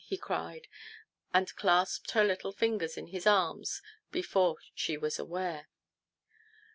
"he 0.11 0.17
cried, 0.17 0.67
and 1.31 1.55
clasped 1.55 2.09
her 2.09 2.23
little 2.23 2.51
figure 2.51 2.87
in 2.97 3.05
his 3.05 3.27
arms 3.27 3.83
before 4.09 4.55
she 4.73 4.97
was 4.97 5.19
aware. 5.19 5.67